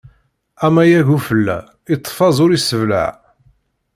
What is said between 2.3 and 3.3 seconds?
ur yesseblaɛ.